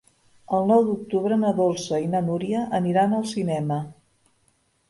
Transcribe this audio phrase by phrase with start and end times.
[0.59, 3.79] El nou d'octubre na Dolça i na Núria aniran al cinema.